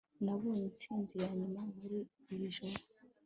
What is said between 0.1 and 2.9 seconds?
nabonye intsinzi yanyuma muri iri joro